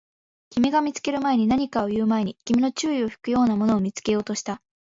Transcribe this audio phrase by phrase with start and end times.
[0.49, 4.59] 君が見つける前に、何かを言う前に、君の注意を引くようなものを見つけようとした